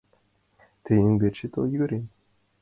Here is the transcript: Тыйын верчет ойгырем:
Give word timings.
Тыйын 0.83 1.13
верчет 1.21 1.53
ойгырем: 1.61 2.05